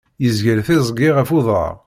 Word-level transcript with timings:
Yezger 0.23 0.59
tiẓgi 0.67 1.09
ɣef 1.17 1.29
uḍar. 1.37 1.73